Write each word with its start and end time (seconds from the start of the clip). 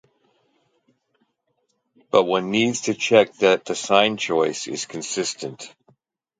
But 2.09 2.23
one 2.23 2.49
needs 2.49 2.81
to 2.81 2.95
check 2.95 3.33
that 3.35 3.65
the 3.65 3.75
sign 3.75 4.17
choice 4.17 4.67
is 4.67 4.87
consistent. 4.87 5.75